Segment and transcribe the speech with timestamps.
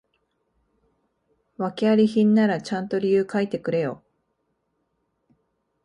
[1.59, 4.01] 訳あり品ならちゃんと理由書いてくれよ